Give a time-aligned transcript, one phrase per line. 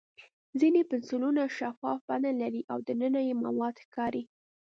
[0.59, 4.23] ځینې پنسلونه شفاف بڼه لري او دننه یې مواد ښکاري.